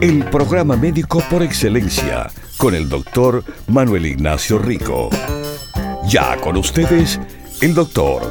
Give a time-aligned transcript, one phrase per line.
[0.00, 5.10] El programa médico por excelencia con el doctor Manuel Ignacio Rico.
[6.08, 7.20] Ya con ustedes,
[7.60, 8.22] el doctor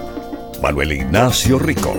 [0.61, 1.93] Manuel Ignacio Rico.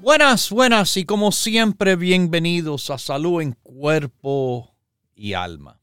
[0.00, 4.74] Buenas, buenas y como siempre bienvenidos a Salud en Cuerpo
[5.14, 5.80] y Alma.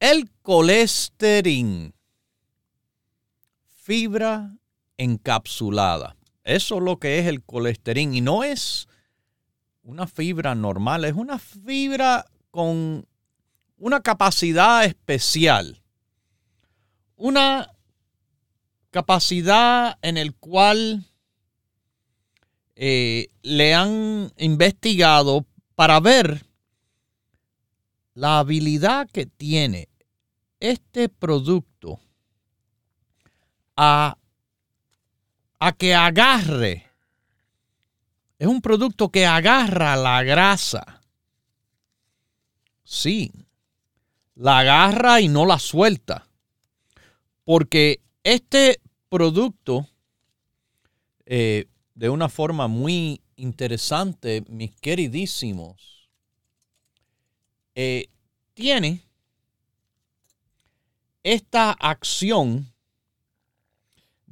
[0.00, 1.93] El colesterol,
[3.84, 4.56] fibra
[4.96, 6.16] encapsulada.
[6.42, 8.88] Eso es lo que es el colesterol y no es
[9.82, 13.06] una fibra normal, es una fibra con
[13.76, 15.82] una capacidad especial.
[17.16, 17.70] Una
[18.90, 21.04] capacidad en el cual
[22.76, 26.46] eh, le han investigado para ver
[28.14, 29.88] la habilidad que tiene
[30.58, 31.73] este producto
[33.76, 34.16] a
[35.64, 36.90] a que agarre.
[38.38, 41.00] Es un producto que agarra la grasa.
[42.82, 43.32] Sí,
[44.34, 46.28] la agarra y no la suelta.
[47.44, 49.88] Porque este producto,
[51.24, 56.10] eh, de una forma muy interesante, mis queridísimos,
[57.74, 58.10] eh,
[58.52, 59.02] tiene
[61.22, 62.73] esta acción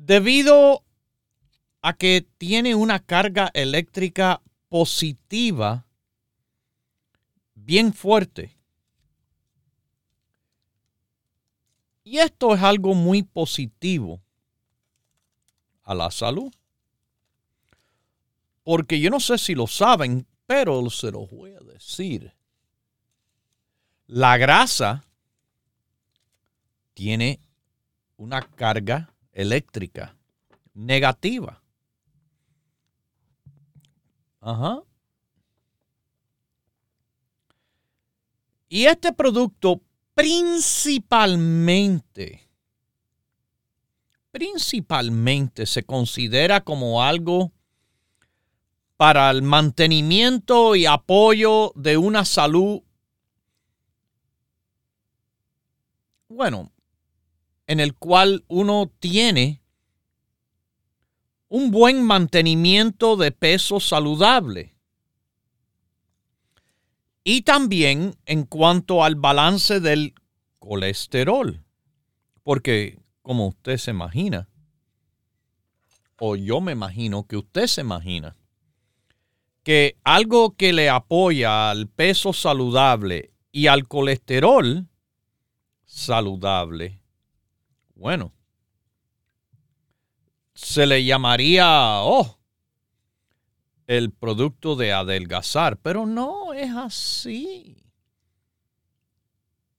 [0.06, 0.84] debido
[1.80, 5.86] a que tiene una carga eléctrica positiva
[7.54, 8.56] bien fuerte.
[12.02, 14.20] Y esto es algo muy positivo
[15.84, 16.52] a la salud.
[18.64, 22.34] Porque yo no sé si lo saben, pero se los voy a decir.
[24.06, 25.04] La grasa
[26.92, 27.40] tiene
[28.16, 30.16] una carga eléctrica
[30.74, 31.62] negativa.
[34.40, 34.82] Ajá.
[38.68, 39.82] Y este producto
[40.14, 42.48] principalmente,
[44.30, 47.52] principalmente se considera como algo
[48.96, 52.80] para el mantenimiento y apoyo de una salud,
[56.28, 56.71] bueno,
[57.66, 59.62] en el cual uno tiene
[61.48, 64.74] un buen mantenimiento de peso saludable.
[67.24, 70.14] Y también en cuanto al balance del
[70.58, 71.62] colesterol.
[72.42, 74.48] Porque, como usted se imagina,
[76.18, 78.36] o yo me imagino que usted se imagina,
[79.62, 84.88] que algo que le apoya al peso saludable y al colesterol
[85.84, 87.01] saludable,
[88.02, 88.32] bueno,
[90.54, 92.36] se le llamaría, oh,
[93.86, 97.76] el producto de adelgazar, pero no es así.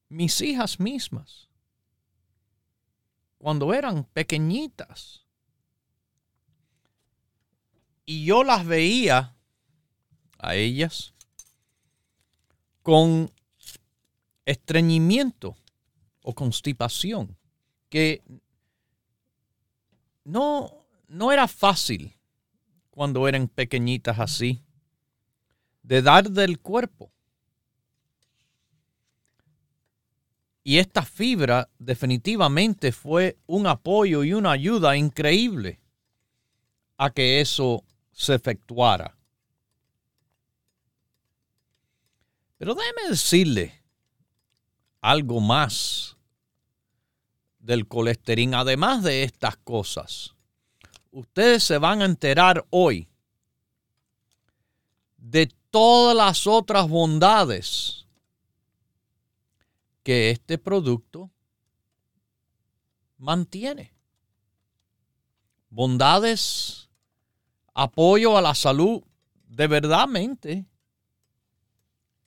[0.07, 1.49] Mis hijas mismas,
[3.39, 5.25] cuando eran pequeñitas,
[8.05, 9.35] y yo las veía
[10.37, 11.13] a ellas
[12.83, 13.29] con
[14.45, 15.57] estreñimiento
[16.21, 17.37] o constipación,
[17.93, 18.23] que
[20.23, 22.17] no, no era fácil
[22.89, 24.63] cuando eran pequeñitas así,
[25.83, 27.11] de dar del cuerpo.
[30.63, 35.79] Y esta fibra definitivamente fue un apoyo y una ayuda increíble
[36.97, 39.15] a que eso se efectuara.
[42.57, 43.83] Pero déjeme decirle
[44.99, 46.12] algo más
[47.63, 50.35] del colesterol, además de estas cosas,
[51.11, 53.07] ustedes se van a enterar hoy
[55.17, 58.05] de todas las otras bondades
[60.03, 61.31] que este producto
[63.17, 63.93] mantiene.
[65.69, 66.89] Bondades,
[67.73, 69.01] apoyo a la salud
[69.47, 70.65] de verdadmente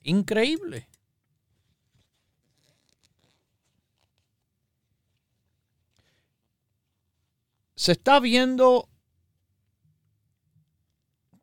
[0.01, 0.89] increíble.
[7.77, 8.89] Se está viendo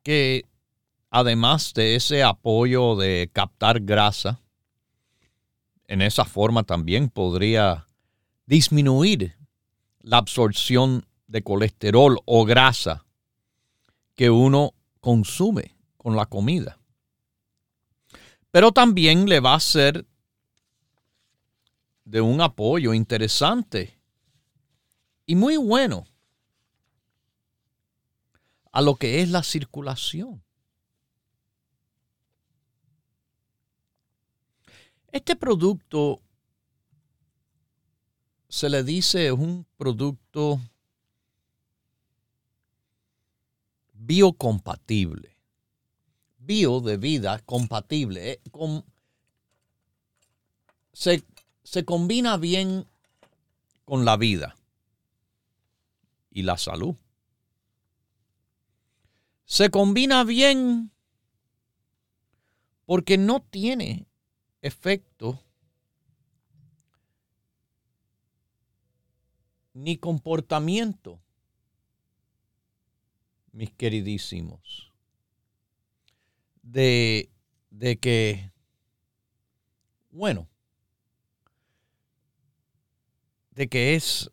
[0.03, 0.45] que
[1.09, 4.41] además de ese apoyo de captar grasa,
[5.87, 7.87] en esa forma también podría
[8.45, 9.37] disminuir
[10.01, 13.05] la absorción de colesterol o grasa
[14.13, 16.79] que uno consume con la comida.
[18.51, 20.05] Pero también le va a ser
[22.03, 23.97] de un apoyo interesante
[25.25, 26.05] y muy bueno
[28.75, 30.43] a lo que es la circulación.
[35.13, 36.21] Este producto
[38.49, 40.59] se le dice es un producto
[43.93, 45.37] biocompatible.
[46.37, 48.33] Bio de vida compatible.
[48.33, 48.41] Eh,
[50.91, 51.23] se,
[51.63, 52.85] se combina bien
[53.85, 54.57] con la vida
[56.29, 56.97] y la salud.
[59.45, 60.91] Se combina bien
[62.85, 64.07] porque no tiene
[64.61, 65.39] efecto
[69.73, 71.19] ni comportamiento,
[73.51, 74.93] mis queridísimos,
[76.61, 77.29] de,
[77.69, 78.51] de que,
[80.11, 80.47] bueno,
[83.51, 84.31] de que es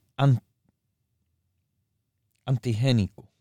[2.45, 3.32] antigénico.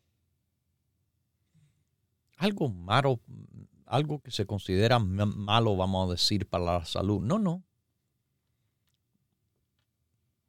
[2.42, 3.20] Algo malo,
[3.86, 7.22] algo que se considera malo, vamos a decir, para la salud.
[7.22, 7.64] No, no.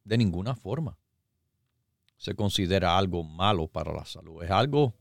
[0.02, 0.96] De ninguna forma
[2.16, 4.42] se considera algo malo para la salud.
[4.42, 4.94] Es algo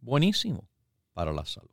[0.00, 0.66] buenísimo
[1.12, 1.68] para la salud.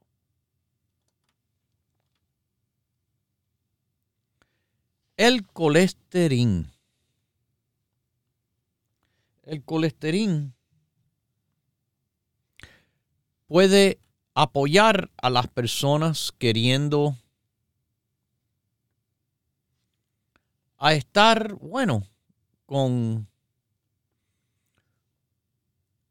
[5.16, 6.68] El colesterol.
[9.44, 10.54] El colesterol
[13.54, 14.00] puede
[14.34, 17.16] apoyar a las personas queriendo
[20.80, 22.02] a estar, bueno,
[22.66, 23.28] con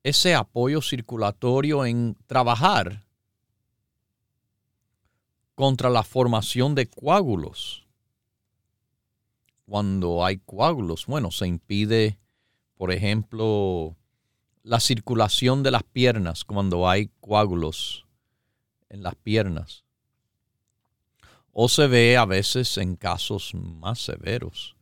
[0.05, 3.05] ese apoyo circulatorio en trabajar
[5.57, 7.89] contra la formación de coágulos.
[9.67, 12.21] Cuando hay coágulos, bueno, se impide,
[12.77, 13.97] por ejemplo,
[14.63, 18.07] la circulación de las piernas cuando hay coágulos
[18.89, 19.85] en las piernas.
[21.53, 24.77] O se ve a veces en casos más severos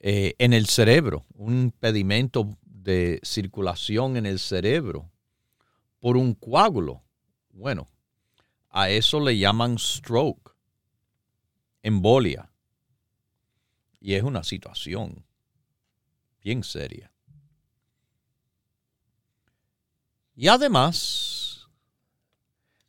[0.00, 5.10] eh, en el cerebro, un impedimento de circulación en el cerebro
[5.98, 7.02] por un coágulo.
[7.50, 7.88] Bueno,
[8.70, 10.54] a eso le llaman stroke,
[11.82, 12.50] embolia.
[14.00, 15.24] Y es una situación
[16.40, 17.12] bien seria.
[20.40, 21.66] Y además,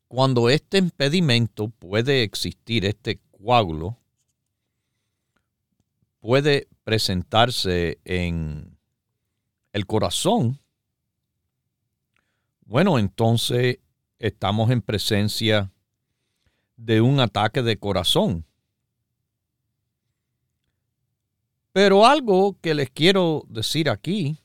[0.08, 3.98] cuando este impedimento puede existir, este coágulo,
[6.20, 8.78] puede presentarse en
[9.74, 10.60] el corazón,
[12.66, 13.80] bueno, entonces
[14.20, 15.72] estamos en presencia
[16.78, 18.46] de un ataque de corazón.
[21.72, 24.38] Pero algo que les quiero decir aquí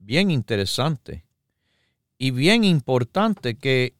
[0.00, 1.24] bien interesante
[2.18, 3.94] y bien importante que,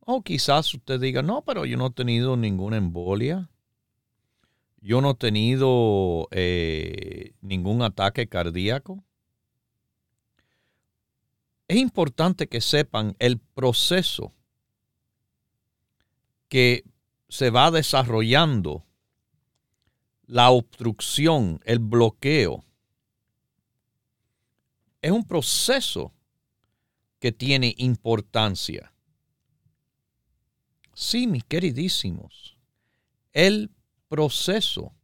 [0.00, 3.48] o oh, quizás usted diga, no, pero yo no he tenido ninguna embolia,
[4.80, 9.04] yo no he tenido eh, ningún ataque cardíaco.
[11.68, 14.34] Es importante que sepan el proceso
[16.48, 16.84] que
[17.28, 18.84] se va desarrollando
[20.26, 22.64] la obstrucción, el bloqueo
[25.02, 26.14] es un proceso
[27.18, 28.94] que tiene importancia.
[30.94, 32.56] Sí, mis queridísimos,
[33.32, 33.70] el
[34.08, 34.94] proceso,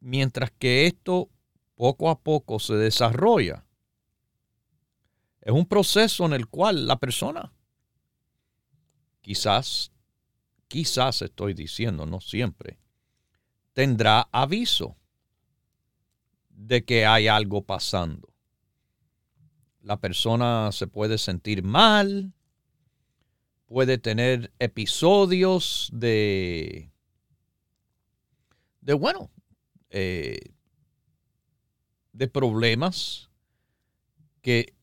[0.00, 1.28] mientras que esto
[1.74, 3.66] poco a poco se desarrolla,
[5.42, 7.52] es un proceso en el cual la persona,
[9.20, 9.92] quizás,
[10.68, 12.78] quizás estoy diciendo, no siempre,
[13.72, 14.96] tendrá aviso
[16.60, 18.28] de que hay algo pasando.
[19.80, 22.34] La persona se puede sentir mal,
[23.64, 26.92] puede tener episodios de,
[28.82, 29.30] de bueno,
[29.88, 30.52] eh,
[32.12, 33.30] de problemas
[34.42, 34.74] que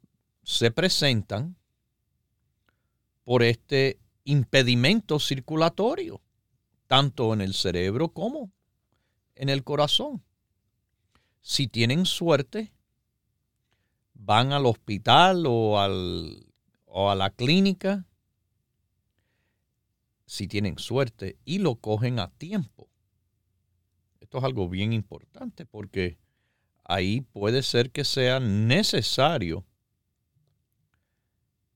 [0.42, 1.58] se presentan
[3.24, 6.22] por este impedimento circulatorio,
[6.88, 8.52] tanto en el cerebro como
[9.36, 10.24] en el corazón
[11.42, 12.72] si tienen suerte,
[14.14, 16.46] van al hospital o, al,
[16.86, 18.06] o a la clínica,
[20.26, 22.90] si tienen suerte, y lo cogen a tiempo.
[24.20, 26.18] Esto es algo bien importante porque
[26.84, 29.66] ahí puede ser que sea necesario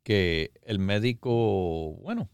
[0.03, 2.29] que el médico, bueno,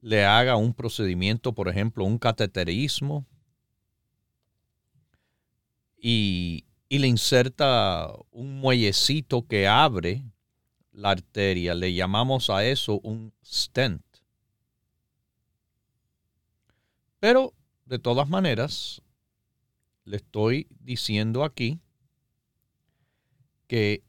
[0.00, 3.26] le haga un procedimiento, por ejemplo, un cateterismo,
[6.00, 10.24] y, le inserta un muellecito que abre
[10.92, 11.74] la arteria.
[11.74, 14.02] Le llamamos a eso un stent.
[17.20, 17.54] Pero,
[17.84, 19.02] de todas maneras,
[20.04, 21.78] le estoy diciendo aquí
[23.66, 24.02] que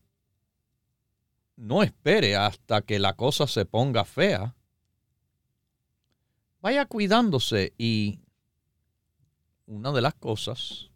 [1.56, 4.56] no espere hasta que la cosa se ponga fea.
[6.62, 8.20] Vaya cuidándose y
[9.68, 10.91] una de las cosas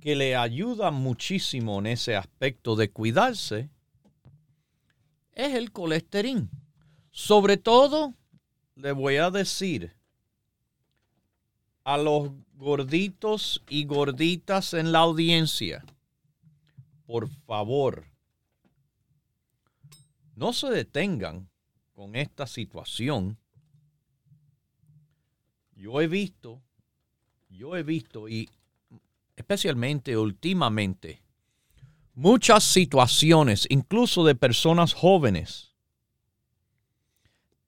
[0.00, 3.70] que le ayuda muchísimo en ese aspecto de cuidarse
[5.32, 6.48] es el colesterol.
[7.10, 8.14] Sobre todo,
[8.74, 9.96] le voy a decir
[11.84, 15.84] a los gorditos y gorditas en la audiencia,
[17.06, 18.04] por favor,
[20.34, 21.48] no se detengan
[21.92, 23.38] con esta situación.
[25.74, 26.62] Yo he visto,
[27.48, 28.50] yo he visto y
[29.38, 31.22] especialmente últimamente,
[32.12, 35.76] muchas situaciones, incluso de personas jóvenes,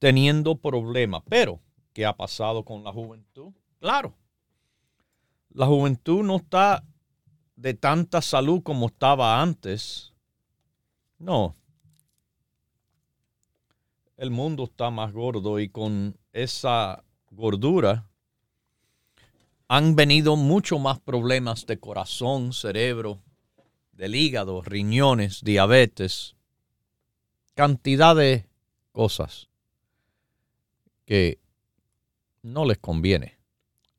[0.01, 1.23] teniendo problemas.
[1.29, 1.61] Pero,
[1.93, 3.53] ¿qué ha pasado con la juventud?
[3.79, 4.17] Claro,
[5.51, 6.85] la juventud no está
[7.55, 10.13] de tanta salud como estaba antes.
[11.19, 11.55] No.
[14.17, 18.10] El mundo está más gordo y con esa gordura
[19.73, 23.23] han venido mucho más problemas de corazón, cerebro,
[23.93, 26.35] del hígado, riñones, diabetes,
[27.55, 28.49] cantidad de
[28.91, 29.49] cosas
[31.05, 31.39] que
[32.43, 33.39] no les conviene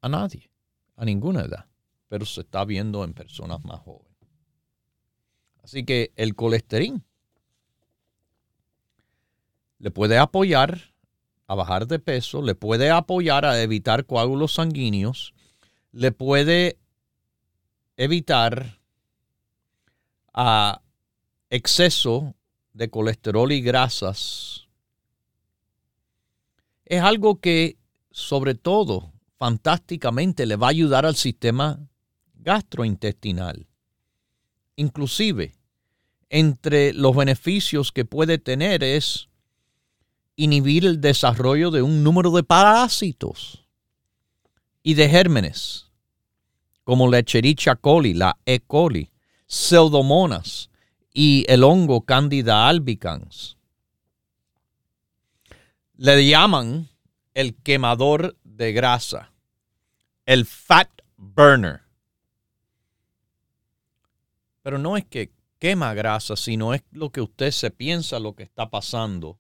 [0.01, 0.51] a nadie,
[0.97, 1.67] a ninguna edad,
[2.09, 4.11] pero se está viendo en personas más jóvenes.
[5.63, 7.01] Así que el colesterol
[9.79, 10.93] le puede apoyar
[11.47, 15.33] a bajar de peso, le puede apoyar a evitar coágulos sanguíneos,
[15.91, 16.79] le puede
[17.97, 18.79] evitar
[20.33, 20.81] a
[21.49, 22.35] exceso
[22.73, 24.67] de colesterol y grasas.
[26.85, 27.77] Es algo que
[28.11, 31.79] sobre todo fantásticamente le va a ayudar al sistema
[32.35, 33.67] gastrointestinal.
[34.75, 35.55] Inclusive,
[36.29, 39.27] entre los beneficios que puede tener es
[40.37, 43.61] inhibir el desarrollo de un número de parásitos
[44.83, 45.91] y de gérmenes,
[46.83, 48.59] como la Echerichia coli, la E.
[48.59, 49.11] coli,
[49.45, 50.69] pseudomonas
[51.13, 53.57] y el hongo Candida albicans.
[55.95, 56.89] Le llaman
[57.33, 59.31] el quemador de grasa,
[60.25, 61.81] el fat burner.
[64.63, 68.43] Pero no es que quema grasa, sino es lo que usted se piensa lo que
[68.43, 69.37] está pasando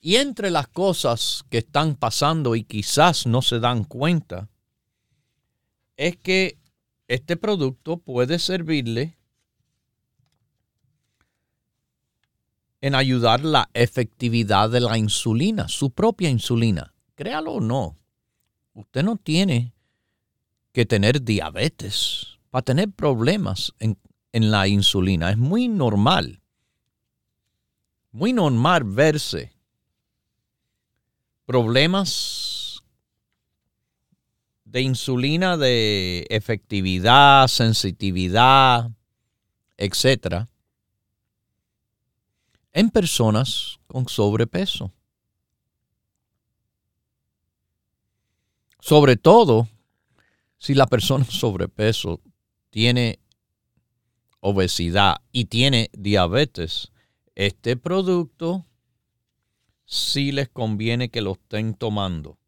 [0.00, 4.48] y entre las cosas que están pasando y quizás no se dan cuenta,
[5.96, 6.58] es que
[7.08, 9.16] este producto puede servirle
[12.80, 16.94] en ayudar la efectividad de la insulina, su propia insulina.
[17.14, 17.96] Créalo o no,
[18.74, 19.72] usted no tiene
[20.72, 23.98] que tener diabetes para tener problemas en,
[24.32, 25.30] en la insulina.
[25.30, 26.42] Es muy normal,
[28.12, 29.55] muy normal verse
[31.46, 32.82] problemas
[34.64, 38.90] de insulina de efectividad, sensitividad,
[39.78, 40.48] etcétera,
[42.72, 44.92] en personas con sobrepeso.
[48.80, 49.68] Sobre todo
[50.58, 52.20] si la persona sobrepeso
[52.70, 53.20] tiene
[54.40, 56.92] obesidad y tiene diabetes,
[57.34, 58.66] este producto
[59.86, 62.38] si les conviene que lo estén tomando.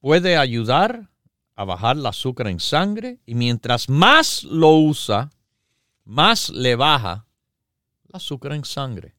[0.00, 1.10] Puede ayudar
[1.56, 5.30] a bajar el azúcar en sangre y mientras más lo usa,
[6.04, 7.26] más le baja
[8.08, 9.14] el azúcar en sangre.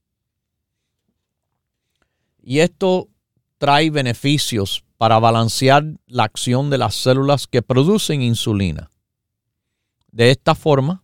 [2.41, 3.09] Y esto
[3.57, 8.91] trae beneficios para balancear la acción de las células que producen insulina.
[10.11, 11.03] De esta forma,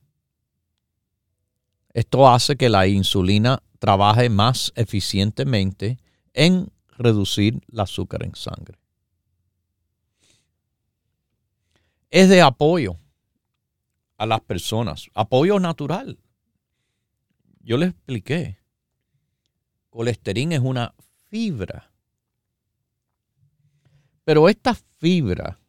[1.93, 5.97] esto hace que la insulina trabaje más eficientemente
[6.33, 8.77] en reducir el azúcar en sangre.
[12.11, 12.97] es de apoyo
[14.17, 16.19] a las personas, apoyo natural.
[17.61, 18.59] Yo les expliqué,
[19.89, 20.93] colesterol es una
[21.29, 21.91] fibra.
[24.25, 25.59] Pero esta fibra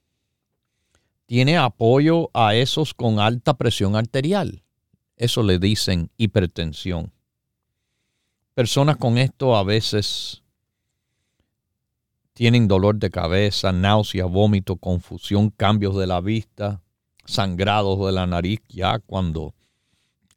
[1.26, 4.64] tiene apoyo a esos con alta presión arterial.
[5.16, 7.12] Eso le dicen hipertensión.
[8.54, 10.42] Personas con esto a veces
[12.34, 16.82] tienen dolor de cabeza, náusea, vómito, confusión, cambios de la vista,
[17.24, 19.54] sangrados de la nariz, ya cuando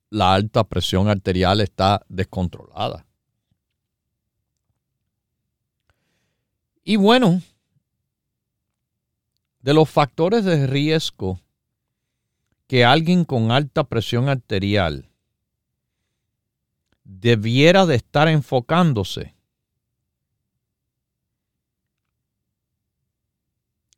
[0.10, 3.06] la alta presión arterial está descontrolada.
[6.84, 7.42] Y bueno,
[9.60, 11.42] de los factores de riesgo
[12.68, 15.10] que alguien con alta presión arterial
[17.06, 19.36] debiera de estar enfocándose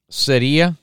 [0.08, 0.78] sería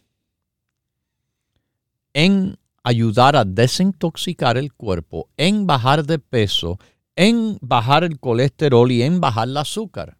[2.12, 6.78] en ayudar a desintoxicar el cuerpo, en bajar de peso,
[7.16, 10.16] en bajar el colesterol y en bajar el azúcar.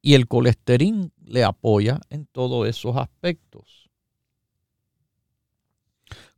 [0.00, 3.90] Y el colesterol le apoya en todos esos aspectos.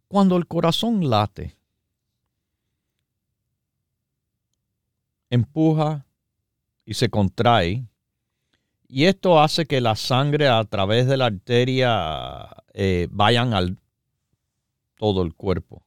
[0.09, 1.57] Cuando el corazón late,
[5.31, 6.07] empuja
[6.85, 7.85] y se contrae,
[8.89, 13.79] y esto hace que la sangre a través de la arteria eh, vayan al
[14.97, 15.83] todo el cuerpo.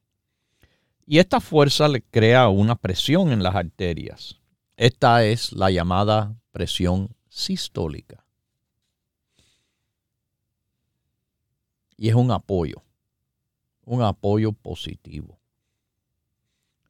[1.05, 4.39] Y esta fuerza le crea una presión en las arterias.
[4.77, 8.23] Esta es la llamada presión sistólica.
[11.97, 12.83] Y es un apoyo,
[13.85, 15.39] un apoyo positivo.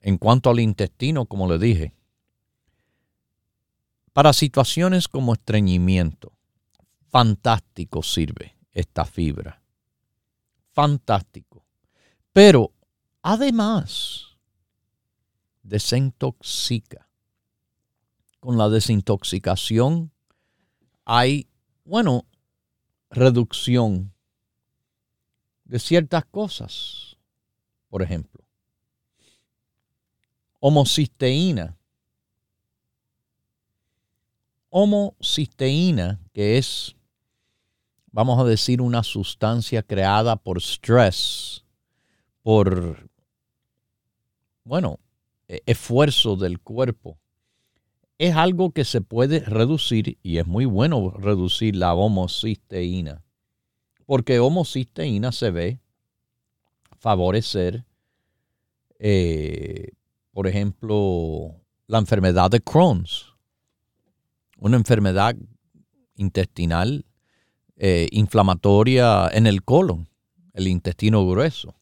[0.01, 1.93] En cuanto al intestino, como le dije,
[4.19, 6.33] para situaciones como estreñimiento,
[7.07, 9.63] fantástico sirve esta fibra.
[10.73, 11.65] Fantástico.
[12.33, 12.73] Pero
[13.21, 14.37] además,
[15.63, 17.07] desintoxica.
[18.41, 20.11] Con la desintoxicación
[21.05, 21.47] hay,
[21.85, 22.25] bueno,
[23.09, 24.13] reducción
[25.63, 27.15] de ciertas cosas.
[27.87, 28.43] Por ejemplo,
[30.59, 31.78] homocisteína.
[34.69, 36.95] Homocisteína, que es,
[38.11, 41.63] vamos a decir, una sustancia creada por stress,
[42.43, 43.09] por,
[44.63, 44.99] bueno,
[45.47, 47.17] e-, esfuerzo del cuerpo.
[48.17, 53.23] Es algo que se puede reducir y es muy bueno reducir la homocisteína,
[54.05, 55.79] porque homocisteína se ve
[56.99, 57.85] favorecer,
[58.99, 59.91] eh,
[60.31, 61.55] por ejemplo,
[61.87, 63.28] la enfermedad de Crohn's,
[64.59, 65.35] una enfermedad
[66.15, 67.05] intestinal
[67.77, 70.09] eh, inflamatoria en el colon,
[70.53, 71.75] el intestino grueso.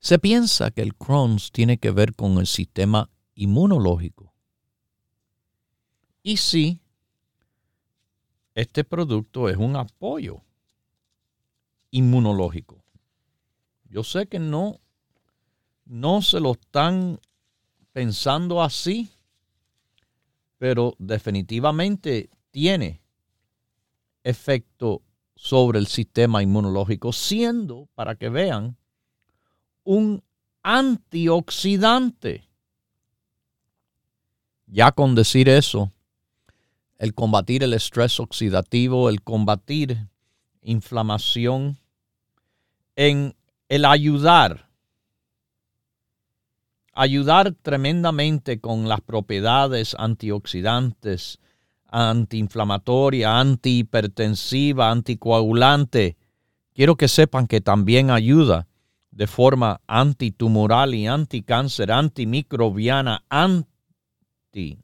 [0.00, 4.32] Se piensa que el Crohn's tiene que ver con el sistema inmunológico.
[6.22, 6.80] Y sí,
[8.54, 10.42] este producto es un apoyo
[11.92, 12.84] inmunológico.
[13.88, 14.80] Yo sé que no,
[15.84, 17.20] no se lo están
[17.92, 19.10] pensando así,
[20.58, 23.00] pero definitivamente tiene
[24.24, 25.02] efecto
[25.34, 28.76] sobre el sistema inmunológico, siendo, para que vean,
[29.84, 30.22] un
[30.62, 32.44] antioxidante.
[34.66, 35.92] Ya con decir eso,
[36.98, 40.08] el combatir el estrés oxidativo, el combatir
[40.60, 41.78] inflamación,
[42.96, 43.34] en
[43.68, 44.67] el ayudar,
[46.98, 51.38] ayudar tremendamente con las propiedades antioxidantes,
[51.86, 56.16] antiinflamatoria, antihipertensiva, anticoagulante.
[56.74, 58.66] Quiero que sepan que también ayuda
[59.12, 64.80] de forma antitumoral y anticáncer, antimicrobiana, anti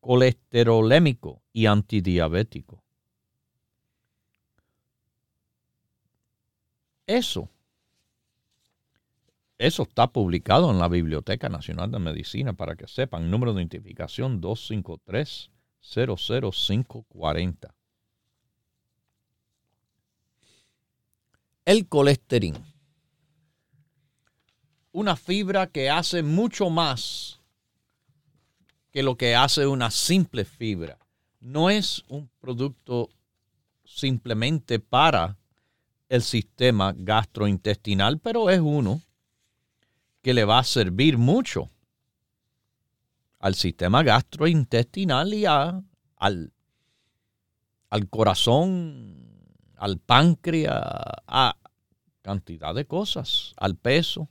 [0.00, 2.82] colesterolémico y antidiabético.
[7.06, 7.48] Eso,
[9.58, 14.40] eso está publicado en la Biblioteca Nacional de Medicina para que sepan, número de identificación
[14.40, 17.74] 253 00540.
[21.64, 22.54] El colesterol.
[24.92, 27.40] Una fibra que hace mucho más
[28.90, 30.98] que lo que hace una simple fibra.
[31.40, 33.10] No es un producto
[33.84, 35.36] simplemente para
[36.08, 39.02] el sistema gastrointestinal, pero es uno
[40.26, 41.70] que le va a servir mucho
[43.38, 45.80] al sistema gastrointestinal y a,
[46.16, 46.52] al,
[47.90, 50.82] al corazón, al páncreas,
[51.28, 51.56] a
[52.22, 54.28] cantidad de cosas, al peso.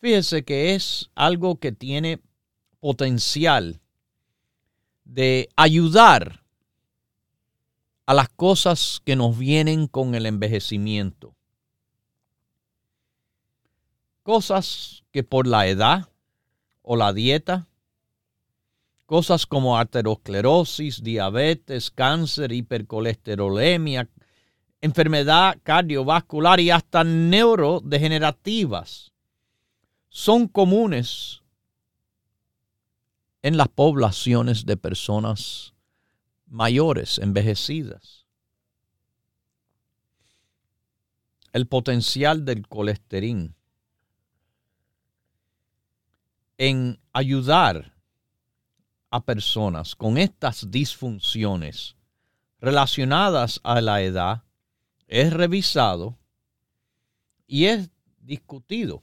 [0.00, 2.22] Fíjese que es algo que tiene
[2.80, 3.82] potencial
[5.04, 6.42] de ayudar
[8.06, 11.35] a las cosas que nos vienen con el envejecimiento.
[14.26, 16.10] Cosas que por la edad
[16.82, 17.68] o la dieta,
[19.06, 24.08] cosas como arteriosclerosis, diabetes, cáncer, hipercolesterolemia,
[24.80, 29.12] enfermedad cardiovascular y hasta neurodegenerativas
[30.08, 31.42] son comunes
[33.42, 35.72] en las poblaciones de personas
[36.48, 38.26] mayores, envejecidas.
[41.52, 43.55] El potencial del colesterol
[46.58, 47.94] en ayudar
[49.10, 51.96] a personas con estas disfunciones
[52.60, 54.42] relacionadas a la edad
[55.06, 56.18] es revisado
[57.46, 59.02] y es discutido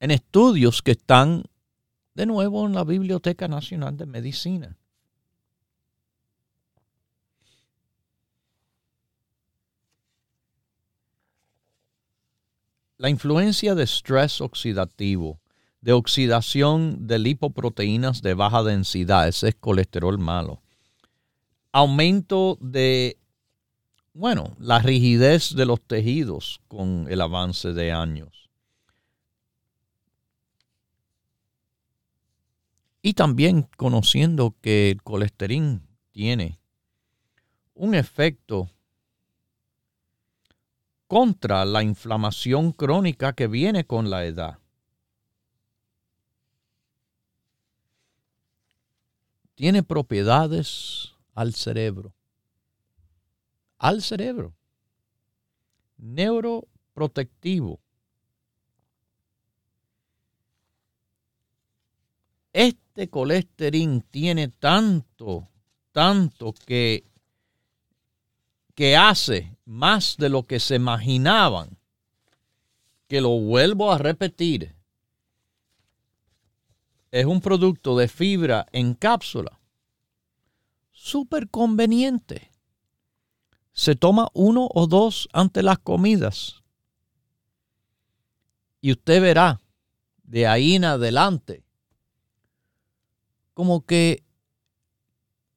[0.00, 1.44] en estudios que están
[2.14, 4.79] de nuevo en la Biblioteca Nacional de Medicina.
[13.00, 15.40] La influencia de estrés oxidativo,
[15.80, 20.60] de oxidación de lipoproteínas de baja densidad, ese es colesterol malo.
[21.72, 23.16] Aumento de,
[24.12, 28.50] bueno, la rigidez de los tejidos con el avance de años
[33.00, 36.60] Y también conociendo que el colesterol tiene
[37.72, 38.68] un efecto
[41.10, 44.60] contra la inflamación crónica que viene con la edad.
[49.56, 52.14] Tiene propiedades al cerebro.
[53.76, 54.54] Al cerebro.
[55.96, 57.80] Neuroprotectivo.
[62.52, 65.48] este colesterol tiene tanto,
[65.92, 67.04] tanto que,
[68.74, 71.78] que hace más de lo que se imaginaban,
[73.06, 74.74] que lo vuelvo a repetir,
[77.12, 79.60] es un producto de fibra en cápsula,
[80.90, 82.50] súper conveniente.
[83.72, 86.64] Se toma uno o dos ante las comidas.
[88.80, 89.60] Y usted verá
[90.24, 91.62] de ahí en adelante
[93.54, 94.24] como que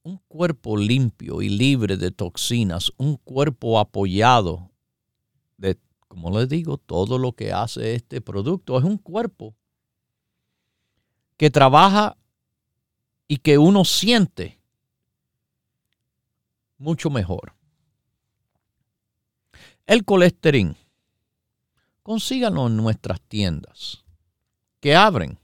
[0.03, 4.69] un cuerpo limpio y libre de toxinas, un cuerpo apoyado
[5.57, 9.55] de, como les digo, todo lo que hace este producto, es un cuerpo
[11.37, 12.17] que trabaja
[13.27, 14.59] y que uno siente
[16.77, 17.53] mucho mejor.
[19.85, 20.75] El colesterol,
[22.03, 24.03] consíganlo en nuestras tiendas,
[24.81, 25.39] que abren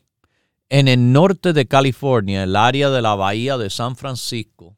[0.70, 4.78] en el norte de California, el área de la bahía de San Francisco.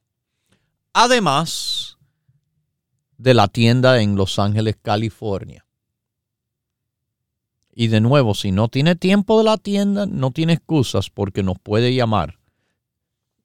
[0.93, 1.97] Además
[3.17, 5.65] de la tienda en Los Ángeles, California.
[7.75, 11.59] Y de nuevo, si no tiene tiempo de la tienda, no tiene excusas porque nos
[11.59, 12.39] puede llamar.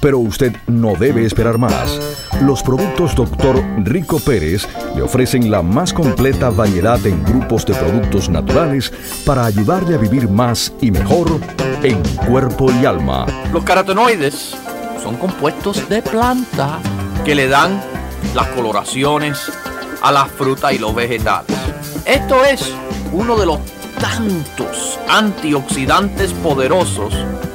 [0.00, 2.27] Pero usted no debe esperar más.
[2.42, 3.64] Los productos Dr.
[3.78, 8.92] Rico Pérez le ofrecen la más completa variedad en grupos de productos naturales
[9.26, 11.40] para ayudarle a vivir más y mejor
[11.82, 13.26] en cuerpo y alma.
[13.52, 14.56] Los carotenoides
[15.02, 16.78] son compuestos de planta
[17.24, 17.82] que le dan
[18.34, 19.50] las coloraciones
[20.00, 21.56] a las frutas y los vegetales.
[22.04, 22.72] Esto es
[23.12, 23.58] uno de los
[24.00, 27.14] tantos antioxidantes poderosos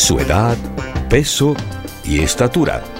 [0.00, 0.56] su edad,
[1.10, 1.54] peso
[2.04, 2.99] y estatura.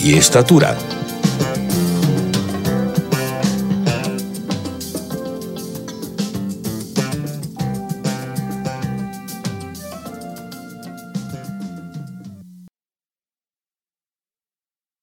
[0.00, 0.76] y estatura.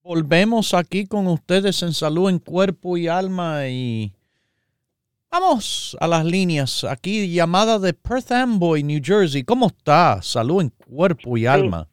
[0.01, 4.13] Volvemos aquí con ustedes en salud en cuerpo y alma y
[5.29, 6.86] vamos a las líneas.
[6.86, 9.43] Aquí llamada de Perth Amboy, New Jersey.
[9.43, 10.21] ¿Cómo está?
[10.21, 11.88] Salud en cuerpo y alma.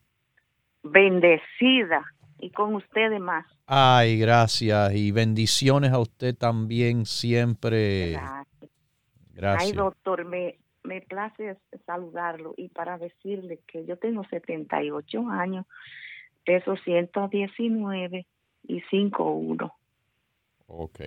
[0.85, 2.05] Bendecida
[2.43, 3.47] y con ustedes más.
[3.67, 8.13] Ay, gracias y bendiciones a usted también siempre.
[8.13, 8.71] Gracias.
[9.33, 9.71] Gracias.
[9.71, 15.67] Ay, doctor, me, me place saludarlo y para decirle que yo tengo 78 años,
[16.45, 18.27] peso 119
[18.65, 19.73] y 5'1".
[20.67, 21.01] Ok.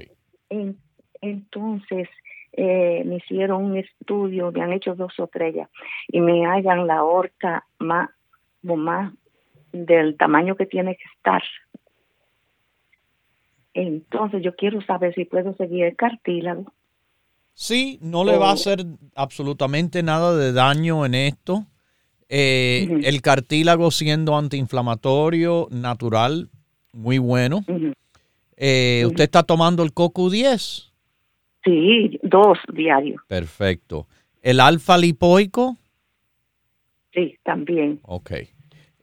[0.50, 0.80] En-
[1.22, 2.08] entonces,
[2.54, 5.70] eh, me hicieron un estudio, me han hecho dos o tres ya,
[6.08, 8.10] y me hallan la aorta más,
[8.62, 9.12] más
[9.76, 11.44] del tamaño que tiene que estar.
[13.74, 16.72] Entonces, yo quiero saber si puedo seguir el cartílago.
[17.54, 18.54] Sí, no le va a Oh.
[18.54, 18.86] hacer
[19.16, 21.66] absolutamente nada de daño en esto.
[22.30, 22.88] Eh.
[23.04, 26.50] El cartílago siendo antiinflamatorio, natural,
[26.94, 27.64] muy bueno.
[28.58, 29.04] Eh.
[29.06, 30.92] ¿Usted está tomando el CoQ10?
[31.66, 34.08] Sí, dos diarios, Perfecto.
[34.42, 35.78] ¿El alfa lipoico?
[37.14, 38.00] sí, también.
[38.04, 38.32] Ok.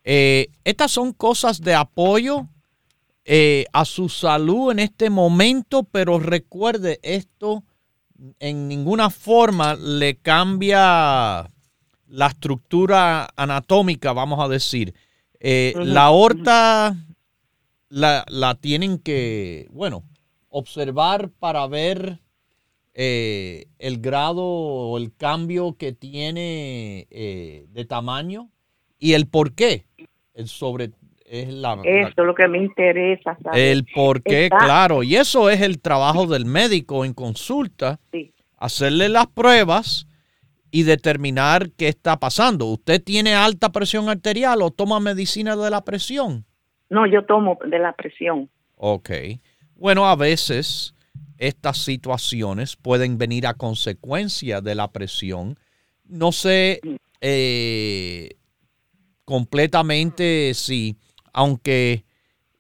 [0.05, 2.49] Eh, estas son cosas de apoyo
[3.25, 7.63] eh, a su salud en este momento, pero recuerde, esto
[8.39, 11.49] en ninguna forma le cambia
[12.09, 14.95] la estructura anatómica, vamos a decir.
[15.41, 16.97] Eh, La aorta
[17.89, 20.05] la, la tienen que, bueno,
[20.49, 22.21] observar para ver
[22.95, 28.51] eh, el grado o el cambio que tiene eh, de tamaño
[29.03, 29.85] y el por qué.
[30.45, 30.91] Sobre
[31.27, 33.59] es la, la- Eso es lo que me interesa saber.
[33.61, 35.03] el por qué, Está- claro.
[35.03, 38.33] Y eso es el trabajo del médico en consulta, Sí.
[38.59, 40.07] hacerle las pruebas
[40.71, 42.67] y determinar qué está pasando.
[42.67, 46.45] ¿Usted tiene alta presión arterial o toma medicina de la presión?
[46.91, 48.49] No, yo tomo de la presión.
[48.77, 49.11] Ok.
[49.77, 50.95] Bueno, a veces
[51.39, 55.59] estas situaciones pueden venir a consecuencia de la presión.
[56.05, 56.81] No sé
[57.21, 58.31] eh,
[59.33, 60.99] completamente si,
[61.33, 62.05] aunque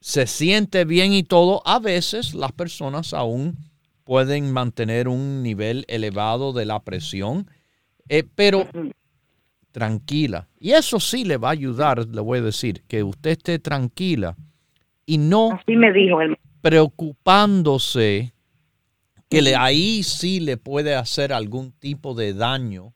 [0.01, 3.59] se siente bien y todo, a veces las personas aún
[4.05, 7.47] pueden mantener un nivel elevado de la presión,
[8.09, 8.67] eh, pero
[9.71, 10.49] tranquila.
[10.59, 14.35] Y eso sí le va a ayudar, le voy a decir, que usted esté tranquila
[15.05, 18.33] y no Así me dijo el preocupándose
[19.29, 22.95] que le, ahí sí le puede hacer algún tipo de daño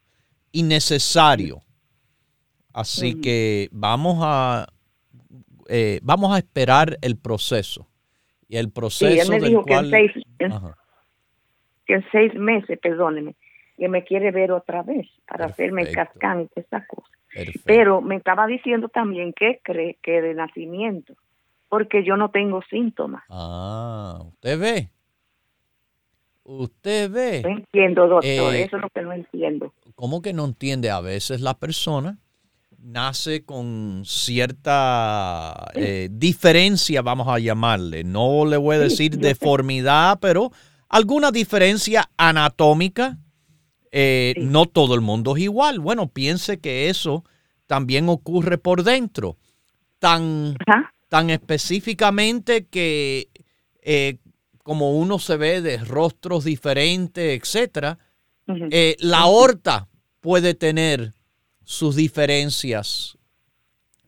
[0.53, 1.66] innecesario.
[2.77, 4.67] Así que vamos a
[5.69, 7.89] eh, vamos a esperar el proceso.
[8.49, 9.85] Y el Sí, proceso él me del dijo que cual...
[9.87, 10.77] en, seis, en, Ajá,
[11.87, 13.35] que en seis meses, perdóneme,
[13.77, 16.13] que me quiere ver otra vez para hacerme el Perfecto.
[16.21, 17.11] cascán y esas cosas.
[17.35, 17.63] perfecto.
[17.65, 21.15] Pero me estaba diciendo también que cree que de nacimiento,
[21.69, 23.25] porque yo no tengo síntomas.
[23.31, 24.91] Ah, usted ve.
[26.45, 27.43] Usted ve.
[27.43, 29.73] No entiendo, doctor, Eh, eso es lo que no entiendo.
[29.97, 30.91] ¿Cómo que no entiende?
[30.91, 32.19] A veces la persona
[32.87, 38.05] nace con cierta eh, diferencia, vamos a llamarle.
[38.05, 40.53] No le voy a decir deformidad, pero
[40.89, 43.19] alguna diferencia anatómica.
[43.93, 44.43] Eh, Sí.
[44.45, 45.81] No todo el mundo es igual.
[45.81, 47.25] Bueno, piense que eso
[47.67, 49.37] también ocurre por dentro.
[49.99, 50.93] Tan, Ajá.
[51.09, 53.29] tan específicamente que
[53.81, 54.19] eh,
[54.63, 57.99] como uno se ve de rostros diferentes, etcétera,
[58.99, 59.89] la aorta
[60.21, 61.15] puede tener
[61.69, 63.19] sus diferencias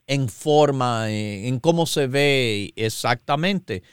[0.07, 3.83] en forma, en cómo se ve exactamente.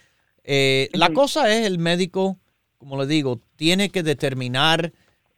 [0.44, 2.38] Eh, La cosa es el médico,
[2.78, 4.92] como le digo, tiene que determinar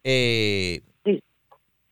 [0.05, 0.83] eh,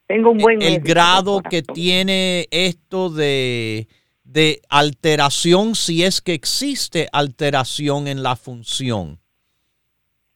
[0.07, 3.89] Tengo un buen el grado que tiene esto de,
[4.25, 9.19] de alteración, si es que existe alteración en la función.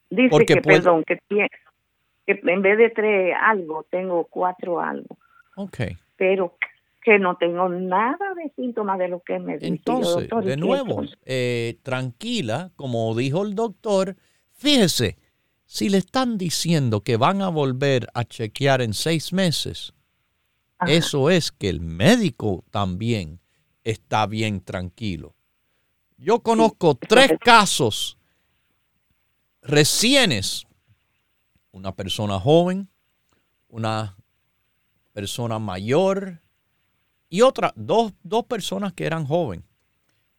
[0.08, 1.48] Dice porque que, puede- perdón, que, tiene,
[2.26, 5.18] que en vez de tres algo, tengo cuatro algo,
[5.62, 5.80] Ok.
[6.16, 6.56] pero
[7.02, 9.66] que no tengo nada de síntomas de lo que me dice.
[9.66, 14.16] Yo, Entonces, doctor, ¿y de nuevo, eh, tranquila, como dijo el doctor,
[14.52, 15.16] fíjese,
[15.64, 19.94] si le están diciendo que van a volver a chequear en seis meses,
[20.78, 20.92] Ajá.
[20.92, 23.40] eso es que el médico también
[23.82, 25.34] está bien tranquilo.
[26.18, 28.18] Yo conozco tres casos
[29.62, 30.66] recientes.
[31.72, 32.88] Una persona joven,
[33.68, 34.16] una
[35.20, 36.40] persona mayor
[37.28, 39.66] y otra, dos, dos personas que eran jóvenes,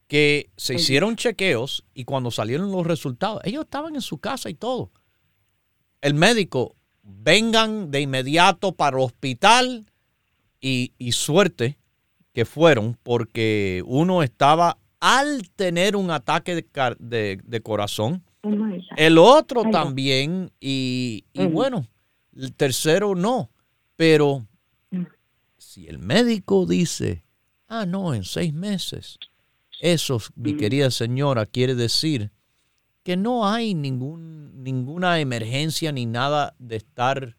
[0.08, 4.56] que se hicieron chequeos y cuando salieron los resultados, ellos estaban en su casa y
[4.56, 4.90] todo.
[6.02, 9.86] El médico, vengan de inmediato para el hospital
[10.60, 11.78] y, y suerte
[12.34, 16.66] que fueron porque uno estaba al tener un ataque de,
[17.00, 18.24] de- de corazón,
[18.98, 21.24] el otro también y,
[21.54, 21.86] bueno,
[22.36, 23.52] el tercero no,
[23.96, 24.48] pero.
[25.62, 27.24] Si el médico dice,
[27.68, 29.20] ah, no, en seis meses,
[29.80, 32.32] eso, mi querida señora, quiere decir
[33.04, 37.38] que no hay ningún, ninguna emergencia ni nada de estar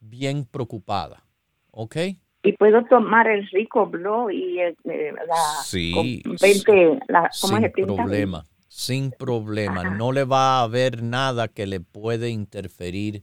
[0.00, 1.24] bien preocupada.
[1.70, 1.96] ¿Ok?
[2.42, 7.56] Y puedo tomar el rico blow y el, eh, la Sí, con 20, la, ¿cómo
[7.56, 7.72] Sin es?
[7.72, 9.80] 30 problema, sin problema.
[9.82, 9.94] Ajá.
[9.94, 13.22] No le va a haber nada que le puede interferir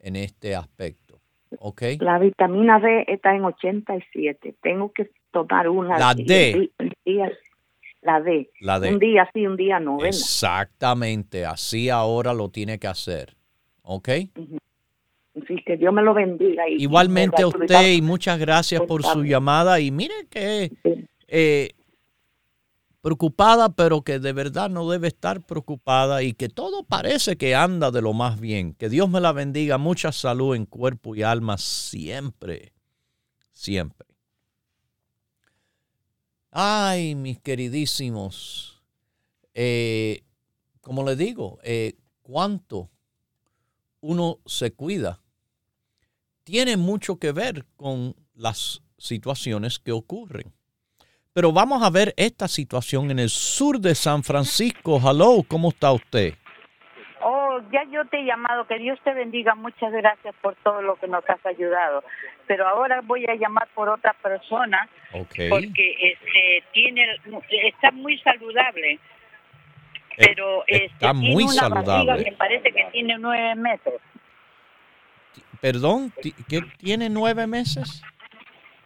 [0.00, 1.05] en este aspecto.
[2.00, 4.54] La vitamina D está en 87.
[4.62, 5.98] Tengo que tomar una.
[5.98, 6.24] La D.
[6.24, 6.72] di-
[7.04, 7.32] día-
[8.02, 8.50] la D.
[8.60, 8.92] La D.
[8.92, 10.08] Un día sí, un día no, ¿verdad?
[10.08, 13.36] Exactamente, así ahora lo tiene que hacer.
[13.82, 14.08] ¿Ok?
[15.42, 16.68] Así que Dios me lo bendiga.
[16.68, 19.80] Y, Igualmente a usted y muchas gracias por su llamada.
[19.80, 21.04] Y mire que Sí.
[21.28, 21.70] eh,
[23.06, 27.92] preocupada, pero que de verdad no debe estar preocupada y que todo parece que anda
[27.92, 28.74] de lo más bien.
[28.74, 29.78] Que Dios me la bendiga.
[29.78, 32.72] Mucha salud en cuerpo y alma siempre.
[33.52, 34.08] Siempre.
[36.50, 38.82] Ay, mis queridísimos.
[39.54, 40.24] eh,
[40.80, 42.90] como le digo, eh, cuánto
[44.00, 45.22] uno se cuida
[46.42, 50.55] tiene mucho que ver con las situaciones que ocurren.
[51.36, 54.98] Pero vamos a ver esta situación en el sur de San Francisco.
[55.04, 56.32] Hello, ¿cómo está usted?
[57.20, 60.96] Oh, ya yo te he llamado, que Dios te bendiga, muchas gracias por todo lo
[60.96, 62.02] que nos has ayudado.
[62.46, 65.34] Pero ahora voy a llamar por otra persona Ok.
[65.50, 67.04] porque este tiene
[67.64, 68.98] está muy saludable,
[70.16, 72.24] pero este, está tiene muy una saludable.
[72.24, 74.00] que parece que tiene nueve meses.
[75.60, 76.14] Perdón,
[76.48, 78.02] ¿qué tiene nueve meses?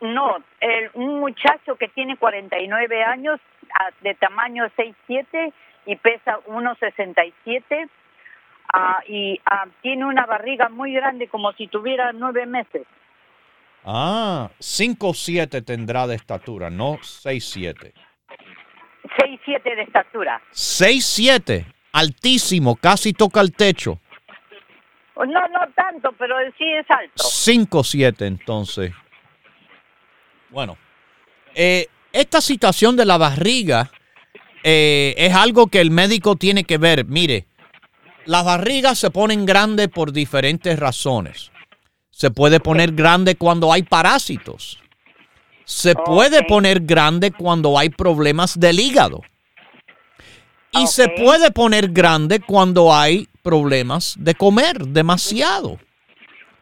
[0.01, 3.39] No, el, un muchacho que tiene 49 años,
[3.79, 5.53] ah, de tamaño 6'7
[5.87, 7.91] y pesa 1'67
[8.73, 12.87] ah, y ah, tiene una barriga muy grande como si tuviera nueve meses.
[13.85, 17.93] Ah, 5'7 tendrá de estatura, no 6'7.
[19.19, 20.41] 6'7 de estatura.
[20.53, 23.99] 6'7, altísimo, casi toca el techo.
[25.17, 27.23] No, no tanto, pero sí es alto.
[27.23, 28.93] 5-7 entonces.
[30.51, 30.77] Bueno,
[31.55, 33.91] eh, esta situación de la barriga
[34.65, 37.05] eh, es algo que el médico tiene que ver.
[37.07, 37.47] Mire,
[38.27, 41.51] las barrigas se ponen grandes por diferentes razones.
[42.11, 44.79] Se puede poner grande cuando hay parásitos.
[45.65, 49.23] Se puede poner grande cuando hay problemas del hígado.
[50.73, 51.11] Y se Ok.
[51.17, 55.79] puede poner grande cuando hay problemas de comer demasiado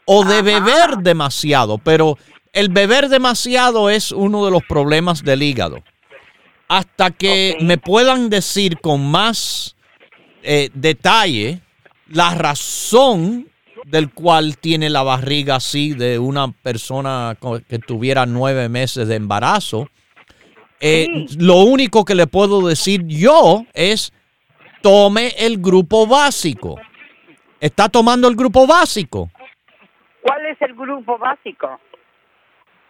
[0.04, 0.42] o de Ajá.
[0.42, 2.16] beber demasiado, pero
[2.52, 5.82] el beber demasiado es uno de los problemas del hígado.
[6.68, 9.76] Hasta que me puedan decir con más
[10.42, 11.60] eh, detalle
[12.08, 13.48] la razón
[13.84, 17.36] del cual tiene la barriga así de una persona
[17.68, 19.88] que tuviera nueve meses de embarazo,
[20.80, 24.12] eh, lo único que le puedo decir yo es
[24.82, 26.76] tome el grupo básico.
[27.60, 29.30] ¿Está tomando el grupo básico?
[30.22, 31.80] ¿Cuál es el grupo básico?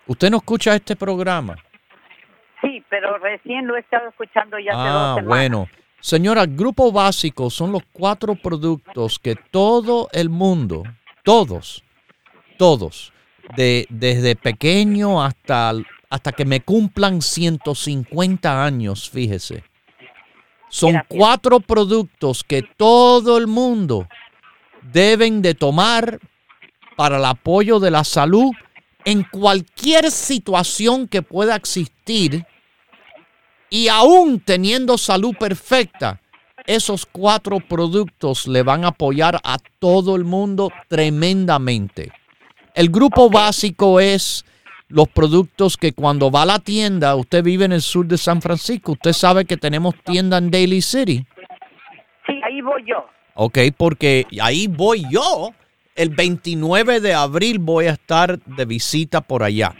[0.08, 1.56] ¿Usted no escucha este programa?
[2.60, 5.28] Sí, pero recién lo he estado escuchando ya hace dos Ah, semanas.
[5.28, 5.68] bueno.
[6.00, 10.84] Señora, grupo básico son los cuatro productos que todo el mundo,
[11.24, 11.82] todos,
[12.56, 13.12] todos,
[13.56, 15.72] de, desde pequeño hasta,
[16.08, 19.64] hasta que me cumplan 150 años, fíjese.
[20.68, 21.08] Son Gracias.
[21.18, 24.06] cuatro productos que todo el mundo
[24.82, 26.20] deben de tomar
[26.96, 28.52] para el apoyo de la salud
[29.08, 32.44] en cualquier situación que pueda existir
[33.70, 36.20] y aún teniendo salud perfecta,
[36.66, 42.12] esos cuatro productos le van a apoyar a todo el mundo tremendamente.
[42.74, 44.44] El grupo básico es
[44.88, 48.42] los productos que cuando va a la tienda, usted vive en el sur de San
[48.42, 51.26] Francisco, usted sabe que tenemos tienda en Daly City.
[52.26, 53.06] Sí, ahí voy yo.
[53.36, 55.54] Ok, porque ahí voy yo.
[55.98, 59.74] El 29 de abril voy a estar de visita por allá.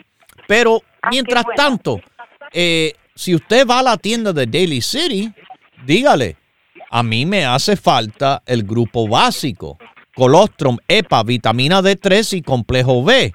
[0.47, 2.01] Pero Ah, mientras tanto,
[2.53, 5.33] eh, si usted va a la tienda de Daily City,
[5.87, 6.37] dígale,
[6.91, 9.79] a mí me hace falta el grupo básico,
[10.15, 13.33] colostrum, EPA, vitamina D3 y complejo B.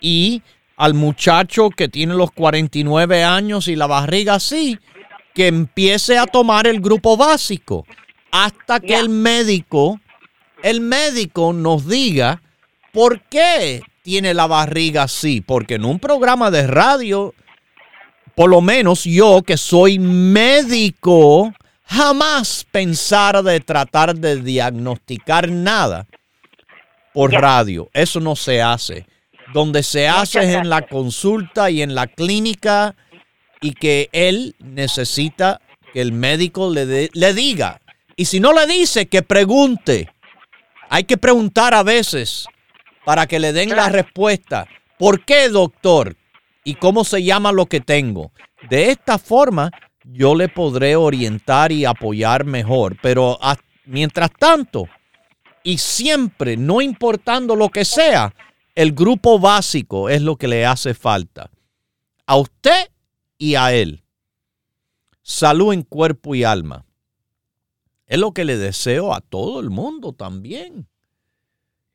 [0.00, 0.42] Y
[0.76, 4.78] al muchacho que tiene los 49 años y la barriga así,
[5.34, 7.84] que empiece a tomar el grupo básico
[8.30, 10.00] hasta que el médico,
[10.62, 12.42] el médico nos diga
[12.92, 17.34] por qué tiene la barriga así, porque en un programa de radio,
[18.34, 21.52] por lo menos yo que soy médico,
[21.84, 26.06] jamás pensara de tratar de diagnosticar nada
[27.12, 27.88] por radio.
[27.92, 29.06] Eso no se hace.
[29.54, 32.94] Donde se hace es en la consulta y en la clínica
[33.60, 35.60] y que él necesita
[35.92, 37.80] que el médico le, le diga.
[38.16, 40.10] Y si no le dice, que pregunte.
[40.88, 42.46] Hay que preguntar a veces
[43.04, 44.66] para que le den la respuesta.
[44.98, 46.16] ¿Por qué, doctor?
[46.64, 48.32] ¿Y cómo se llama lo que tengo?
[48.68, 49.70] De esta forma,
[50.04, 52.96] yo le podré orientar y apoyar mejor.
[53.02, 53.38] Pero
[53.84, 54.88] mientras tanto,
[55.62, 58.34] y siempre, no importando lo que sea,
[58.74, 61.50] el grupo básico es lo que le hace falta.
[62.26, 62.90] A usted
[63.36, 64.02] y a él.
[65.22, 66.85] Salud en cuerpo y alma.
[68.06, 70.88] Es lo que le deseo a todo el mundo también.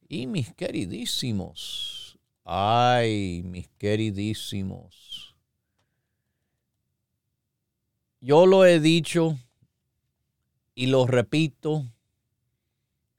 [0.10, 5.36] Y mis queridísimos, ay, mis queridísimos,
[8.20, 9.40] yo lo he dicho
[10.76, 11.86] y lo repito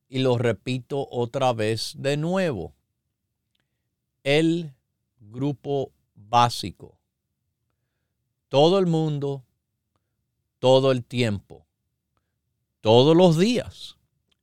[0.09, 2.75] y lo repito otra vez de nuevo.
[4.23, 4.75] El
[5.19, 6.99] grupo básico.
[8.49, 9.43] Todo el mundo,
[10.59, 11.62] todo el tiempo,
[12.83, 13.97] todos los días.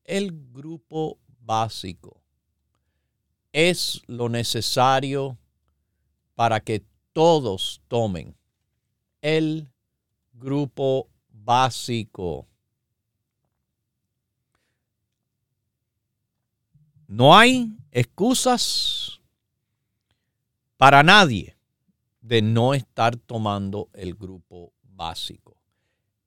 [0.04, 2.24] El grupo básico
[3.54, 5.38] es lo necesario
[6.34, 6.84] para que
[7.14, 8.36] todos tomen
[9.22, 9.70] el
[10.34, 12.48] grupo básico.
[17.08, 19.20] No hay excusas
[20.78, 21.58] para nadie
[22.22, 25.58] de no estar tomando el grupo básico.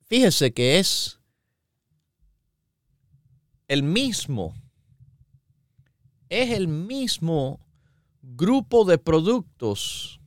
[0.04, 1.21] Fíjese que es
[3.72, 4.54] el mismo
[6.28, 7.58] es el mismo
[8.20, 10.20] grupo de productos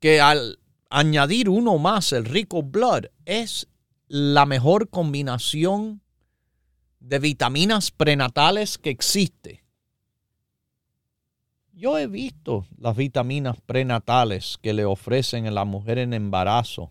[0.00, 0.58] que al
[0.88, 3.68] añadir uno más, el Rico Blood, es
[4.08, 6.02] la mejor combinación
[6.98, 9.62] de vitaminas prenatales que existe.
[11.72, 16.90] Yo he visto las vitaminas prenatales que le ofrecen a la mujer en embarazo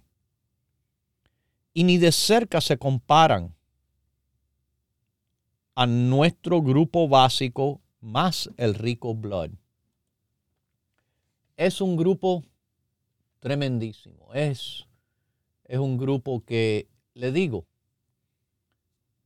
[1.73, 3.58] y ni de cerca se comparan
[5.75, 9.51] a nuestro grupo básico más el rico blood.
[11.57, 12.43] Es un grupo
[13.39, 14.33] tremendísimo.
[14.33, 14.85] Es,
[15.65, 17.65] es un grupo que, le digo,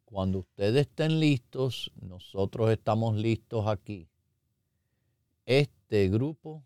[0.06, 4.08] cuando ustedes estén listos, nosotros estamos listos aquí.
[5.46, 6.64] Este grupo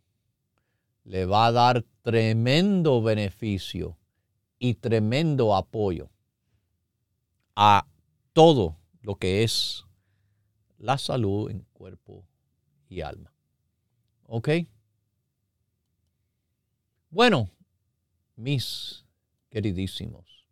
[1.06, 3.98] le va a dar tremendo beneficio
[4.60, 6.10] y tremendo apoyo
[7.56, 7.88] a
[8.34, 8.76] todo
[9.08, 9.86] lo que es
[10.80, 12.26] la salud en cuerpo
[12.90, 13.34] y alma.
[14.26, 14.50] ¿Ok?
[17.10, 17.50] Bueno,
[18.36, 19.06] mis
[19.50, 20.46] queridísimos,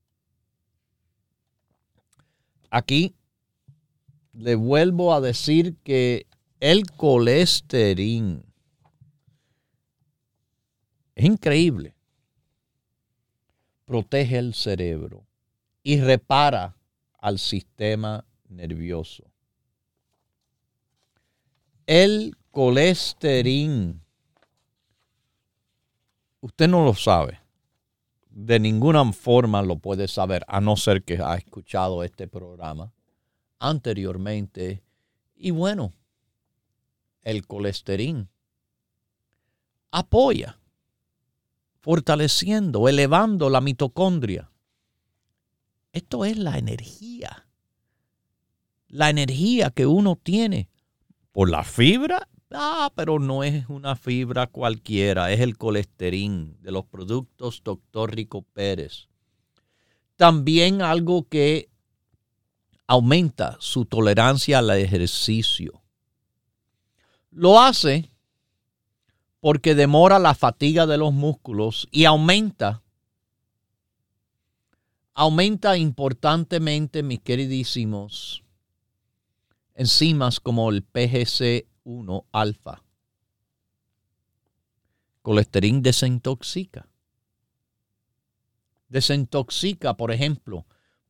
[2.70, 3.14] aquí
[4.32, 6.26] le vuelvo a decir que
[6.62, 8.42] el colesterol
[11.14, 11.94] es increíble.
[13.84, 15.28] Protege el cerebro
[15.84, 16.78] y repara
[17.20, 18.24] al sistema
[18.56, 19.24] nervioso.
[21.86, 24.00] El colesterol,
[26.42, 27.40] usted no lo sabe.
[28.30, 32.92] De ninguna forma lo puede saber, a no ser que ha escuchado este programa
[33.60, 34.84] anteriormente.
[35.36, 35.94] Y bueno,
[37.22, 38.28] el colesterol
[39.92, 40.60] apoya,
[41.80, 44.52] fortaleciendo, elevando la mitocondria.
[45.94, 47.45] Esto es la energía
[48.96, 50.70] la energía que uno tiene
[51.32, 52.28] por la fibra.
[52.52, 58.16] Ah, pero no es una fibra cualquiera, es el colesterol de los productos Dr.
[58.16, 59.10] Rico Pérez.
[60.16, 61.68] También algo que
[62.88, 65.82] aumenta su tolerancia al ejercicio.
[67.32, 68.10] Lo hace
[69.42, 72.82] porque demora la fatiga de los músculos y aumenta
[75.14, 78.45] aumenta importantemente, mis queridísimos,
[79.76, 82.82] enzimas como el PGC1 alfa.
[85.22, 86.88] Colesterol desintoxica.
[88.88, 90.66] desintoxica, por ejemplo,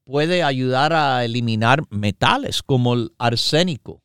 [0.05, 4.01] puede ayudar a eliminar metales como el arsénico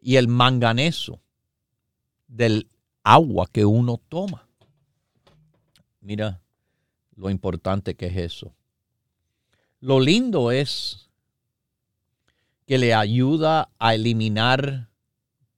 [0.00, 1.20] y el manganeso
[2.28, 2.68] del
[3.02, 4.48] agua que uno toma.
[6.00, 6.40] Mira
[7.16, 8.54] lo importante que es eso.
[9.80, 11.05] Lo lindo es
[12.66, 14.88] que le ayuda a eliminar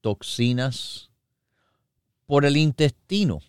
[0.01, 1.11] toxinas
[2.27, 3.41] por el intestino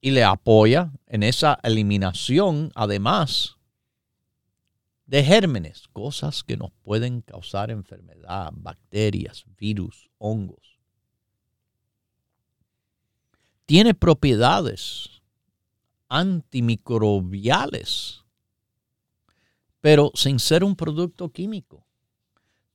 [0.00, 3.56] y le apoya en esa eliminación, además
[5.06, 10.80] de gérmenes, cosas que nos pueden causar enfermedad, bacterias, virus, hongos.
[13.66, 15.22] Tiene propiedades
[16.08, 18.24] antimicrobiales,
[19.86, 21.86] pero sin ser un producto químico,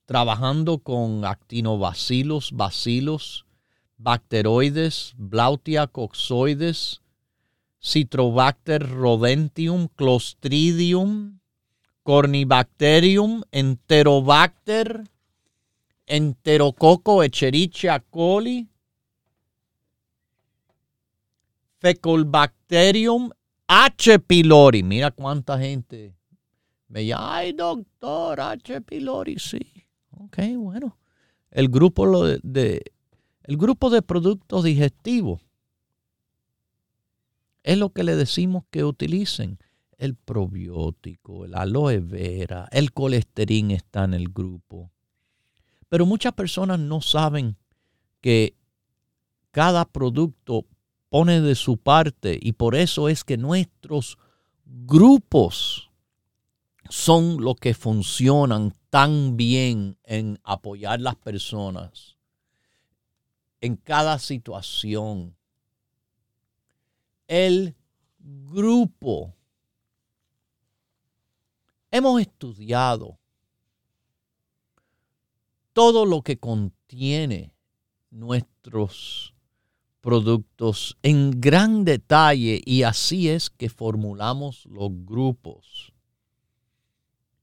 [0.06, 3.44] trabajando con actinobacillus, bacilos,
[3.98, 7.02] bacteroides, blautia coxoides,
[7.82, 11.38] Citrobacter rodentium, Clostridium,
[12.02, 15.04] Cornibacterium, Enterobacter,
[16.06, 18.70] Enterococo Echerichia coli,
[21.78, 23.32] Fecolbacterium,
[23.66, 24.18] H.
[24.20, 24.82] pylori.
[24.82, 26.14] Mira cuánta gente
[26.92, 28.82] me llama, ay doctor, H.
[28.82, 29.60] pylori, sí.
[30.10, 30.98] Ok, bueno.
[31.50, 32.82] El grupo de,
[33.44, 35.40] el grupo de productos digestivos
[37.62, 39.58] es lo que le decimos que utilicen.
[39.96, 44.90] El probiótico, el aloe vera, el colesterol está en el grupo.
[45.88, 47.56] Pero muchas personas no saben
[48.20, 48.54] que
[49.50, 50.66] cada producto
[51.08, 54.18] pone de su parte y por eso es que nuestros
[54.66, 55.91] grupos
[56.92, 62.18] son los que funcionan tan bien en apoyar las personas
[63.62, 65.34] en cada situación
[67.28, 67.74] el
[68.18, 69.34] grupo.
[71.90, 73.18] Hemos estudiado
[75.72, 77.54] todo lo que contiene
[78.10, 79.32] nuestros
[80.02, 85.91] productos en gran detalle y así es que formulamos los grupos.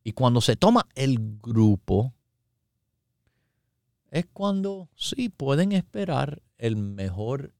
[0.04, 2.14] Y cuando se toma el grupo,
[4.12, 7.54] es cuando sí pueden esperar el mejor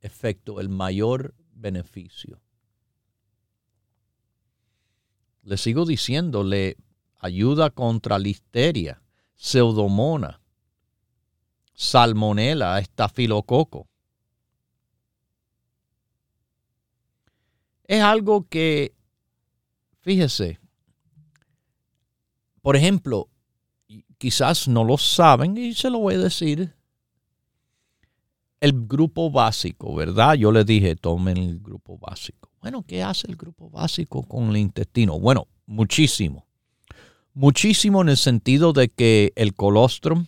[0.00, 2.40] efecto, el mayor beneficio.
[5.42, 6.76] Le sigo diciendo, le
[7.18, 9.02] ayuda contra listeria,
[9.34, 10.40] pseudomona,
[11.74, 13.88] salmonela, estafilococo.
[17.84, 18.94] Es algo que,
[20.00, 20.59] fíjese,
[22.62, 23.28] por ejemplo,
[24.18, 26.74] quizás no lo saben y se lo voy a decir
[28.60, 30.34] el grupo básico, ¿verdad?
[30.34, 32.50] Yo le dije, tomen el grupo básico.
[32.60, 35.18] Bueno, ¿qué hace el grupo básico con el intestino?
[35.18, 36.46] Bueno, muchísimo.
[37.32, 40.26] Muchísimo en el sentido de que el colostrum,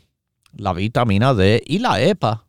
[0.52, 2.46] la vitamina D y la EPA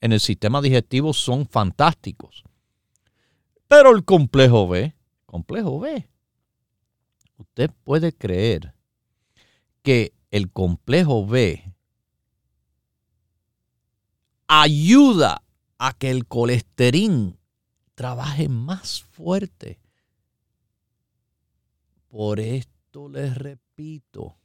[0.00, 2.44] en el sistema digestivo son fantásticos.
[3.68, 4.94] Pero el complejo B,
[5.26, 6.08] complejo B,
[7.40, 8.74] usted puede creer
[9.82, 11.74] que el complejo B
[14.46, 15.42] ayuda
[15.78, 17.38] a que el colesterol
[17.94, 19.80] trabaje más fuerte.
[22.08, 24.36] Por esto les repito,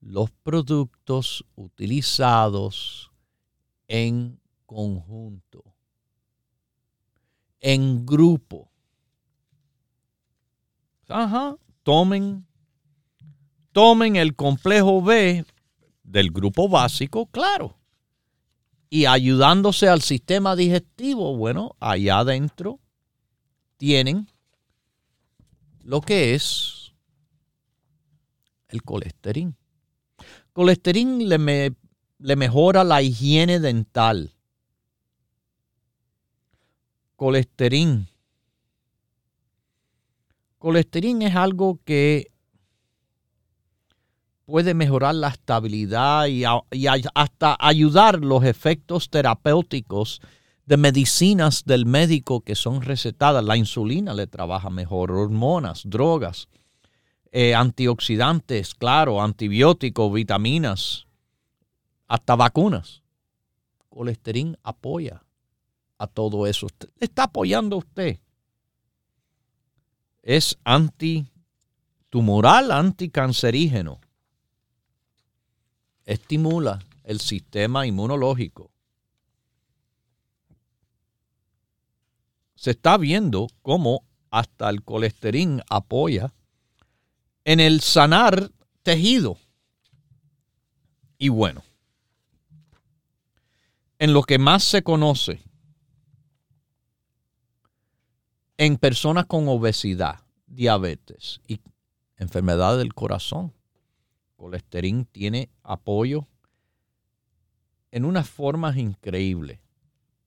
[0.00, 3.10] los productos utilizados
[3.88, 5.64] en conjunto,
[7.60, 8.70] en grupo.
[11.08, 12.46] Ajá, tomen,
[13.72, 15.44] tomen el complejo B
[16.02, 17.80] del grupo básico, claro
[18.90, 22.80] y ayudándose al sistema digestivo, bueno, allá adentro
[23.76, 24.26] tienen
[25.84, 26.92] lo que es
[28.68, 29.54] el colesterol.
[30.52, 31.76] Colesterol le,
[32.18, 34.34] le mejora la higiene dental.
[37.14, 38.09] Colesterol.
[40.60, 42.26] Colesterol es algo que
[44.44, 46.44] puede mejorar la estabilidad y,
[47.14, 50.20] hasta ayudar los efectos terapéuticos
[50.66, 53.42] de medicinas del médico que son recetadas.
[53.42, 56.46] La insulina le trabaja mejor, hormonas, drogas,
[57.32, 61.06] eh, antioxidantes, claro, antibióticos, vitaminas,
[62.06, 63.02] hasta vacunas.
[63.88, 65.24] Colesterol apoya
[65.96, 66.66] a todo eso.
[66.98, 68.18] Está apoyando a usted.
[70.22, 71.30] Es antitumoral,
[72.72, 74.00] anticancerígeno
[76.04, 78.70] estimula el sistema inmunológico.
[82.60, 86.34] se está viendo cómo hasta el colesterol apoya
[87.46, 88.50] en el sanar
[88.82, 89.38] tejido.
[91.16, 91.64] Y bueno,
[93.98, 95.40] en lo que más se conoce
[98.60, 101.62] en personas con obesidad, diabetes y
[102.18, 103.54] enfermedad del corazón.
[104.36, 106.28] Colesterol tiene apoyo
[107.90, 109.60] en unas formas increíbles.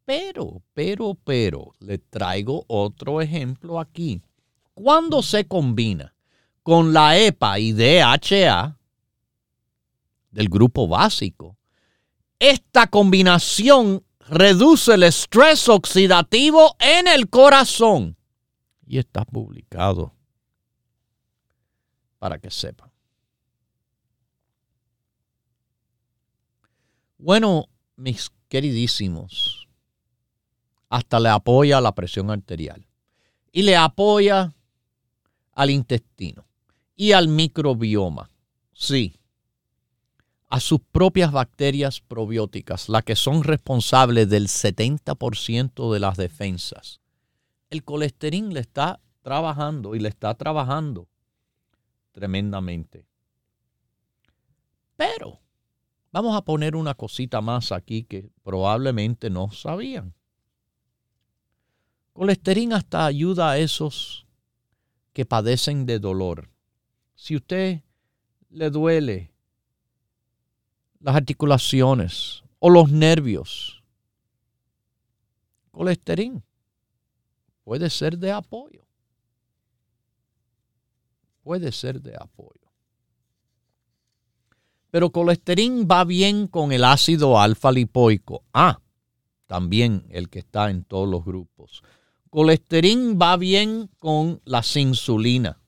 [0.04, 4.20] Pero, pero, pero, le traigo otro ejemplo aquí.
[4.74, 6.16] Cuando se combina
[6.64, 8.80] con la EPA y DHA
[10.32, 11.56] del grupo básico,
[12.40, 18.18] esta combinación reduce el estrés oxidativo en el corazón
[18.94, 20.14] y está publicado
[22.20, 22.91] para que sepan.
[27.18, 29.68] Bueno, mis queridísimos,
[30.89, 32.86] hasta le apoya la presión arterial
[33.52, 34.54] y le apoya
[35.54, 36.46] al intestino
[36.96, 38.30] y al microbioma.
[38.74, 39.16] Sí,
[40.50, 47.03] a sus propias bacterias probióticas, las que son responsables del 70% de las defensas
[47.74, 51.09] el colesterol le está trabajando y le está trabajando
[52.11, 53.07] tremendamente.
[54.95, 55.39] Pero
[56.11, 60.13] vamos a poner una cosita más aquí que probablemente no sabían.
[62.13, 64.28] Colesterol hasta ayuda a esos
[65.11, 66.51] que padecen de dolor.
[67.15, 67.82] Si usted
[68.51, 69.34] le duele
[70.99, 73.84] las articulaciones o los nervios,
[75.71, 76.43] colesterol
[77.64, 78.86] puede ser de apoyo.
[81.41, 82.72] Puede ser de apoyo.
[84.91, 88.43] Pero colesterol va bien con el ácido alfa lipoico.
[88.53, 88.80] Ah,
[89.47, 91.82] también el que está en todos los grupos.
[92.30, 95.59] Colesterol va bien con la insulina.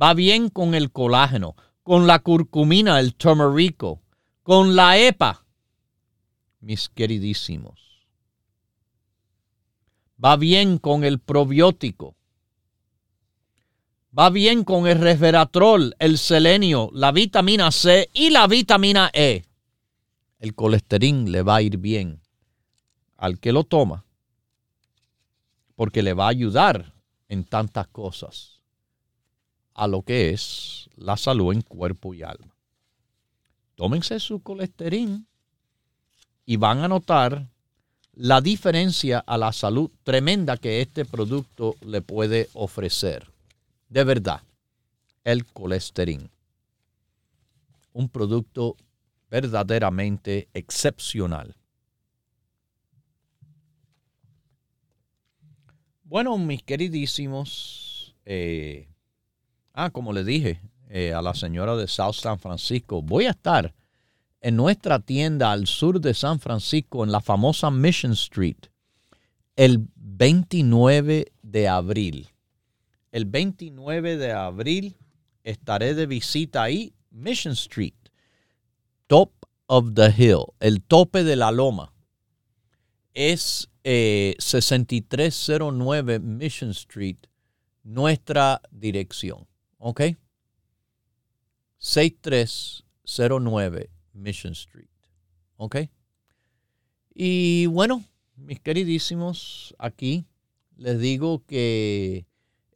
[0.00, 4.02] Va bien con el colágeno, con la curcumina, el turmerico,
[4.42, 5.44] con la EPA.
[6.60, 7.87] Mis queridísimos
[10.22, 12.16] va bien con el probiótico,
[14.16, 19.44] va bien con el resveratrol, el selenio, la vitamina C y la vitamina E.
[20.38, 22.20] El colesterol le va a ir bien
[23.16, 24.04] al que lo toma
[25.74, 26.92] porque le va a ayudar
[27.28, 28.60] en tantas cosas
[29.74, 32.56] a lo que es la salud en cuerpo y alma.
[33.76, 35.24] Tómense su colesterol
[36.44, 37.48] y van a notar
[38.18, 43.30] la diferencia a la salud tremenda que este producto le puede ofrecer.
[43.88, 44.42] De verdad,
[45.22, 46.28] el colesterol.
[47.92, 48.76] Un producto
[49.30, 51.54] verdaderamente excepcional.
[56.02, 58.88] Bueno, mis queridísimos, eh,
[59.74, 63.72] ah, como le dije eh, a la señora de South San Francisco, voy a estar
[64.40, 68.56] en nuestra tienda al sur de San Francisco, en la famosa Mission Street,
[69.56, 72.30] el 29 de abril.
[73.10, 74.96] El 29 de abril
[75.42, 77.94] estaré de visita ahí, Mission Street,
[79.06, 79.32] Top
[79.66, 81.92] of the Hill, el tope de la loma.
[83.14, 87.16] Es 6309 eh, Mission Street,
[87.82, 89.48] nuestra dirección.
[89.78, 90.02] ¿Ok?
[91.78, 94.88] 6309 Mission Street.
[95.56, 95.76] ¿Ok?
[97.14, 98.04] Y bueno,
[98.36, 100.26] mis queridísimos, aquí
[100.76, 102.26] les digo que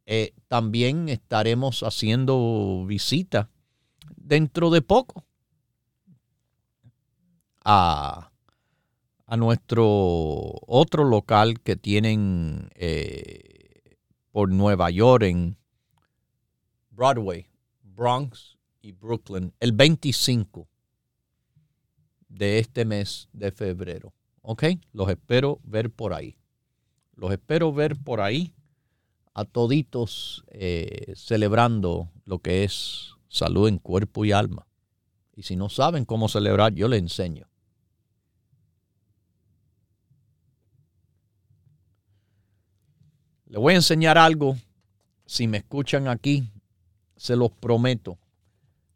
[0.06, 3.48] eh, también estaremos haciendo visita
[4.16, 5.24] dentro de poco
[7.64, 8.28] a,
[9.36, 9.86] nuestro
[10.66, 13.96] otro local que tienen eh,
[14.30, 15.56] por Nueva York en
[16.90, 17.46] Broadway,
[17.82, 20.68] Bronx y Brooklyn, el 25
[22.32, 24.12] de este mes de febrero.
[24.40, 24.64] ¿Ok?
[24.92, 26.36] Los espero ver por ahí.
[27.14, 28.54] Los espero ver por ahí
[29.34, 34.66] a toditos eh, celebrando lo que es salud en cuerpo y alma.
[35.34, 37.48] Y si no saben cómo celebrar, yo les enseño.
[43.46, 44.56] Les voy a enseñar algo.
[45.26, 46.50] Si me escuchan aquí,
[47.16, 48.18] se los prometo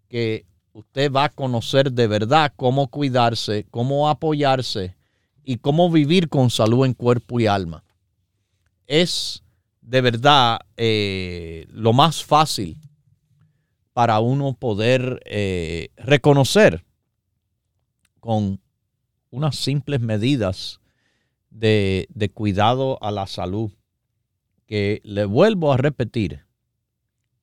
[0.09, 0.47] que
[0.77, 4.95] usted va a conocer de verdad cómo cuidarse, cómo apoyarse
[5.43, 7.83] y cómo vivir con salud en cuerpo y alma.
[8.87, 9.43] Es
[9.81, 12.77] de verdad eh, lo más fácil
[13.95, 16.85] para uno poder eh, reconocer
[18.21, 18.61] con
[19.31, 20.81] unas simples medidas
[21.49, 23.73] de, de cuidado a la salud
[24.67, 26.45] que le vuelvo a repetir,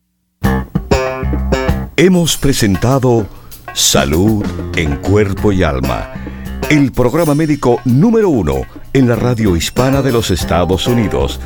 [1.97, 3.29] Hemos presentado
[3.73, 4.45] Salud
[4.77, 6.13] en Cuerpo y Alma,
[6.71, 8.63] el programa médico número uno
[8.93, 11.39] en la radio hispana de los Estados Unidos,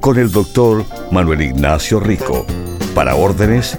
[0.00, 2.44] con el doctor Manuel Ignacio Rico.
[2.96, 3.78] Para órdenes,